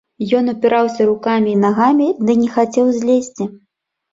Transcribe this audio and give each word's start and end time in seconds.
Ён 0.37 0.45
упіраўся 0.53 1.01
рукамі 1.09 1.49
і 1.53 1.59
нагамі 1.65 2.09
ды 2.25 2.39
не 2.41 2.49
хацеў 2.57 2.85
злезці. 2.99 3.51